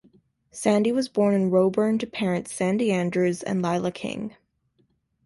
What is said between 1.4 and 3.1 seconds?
Roebourne to parents Sandy